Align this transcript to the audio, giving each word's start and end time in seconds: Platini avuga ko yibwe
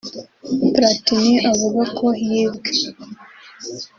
Platini 0.73 1.33
avuga 1.51 1.81
ko 1.97 2.07
yibwe 2.27 2.71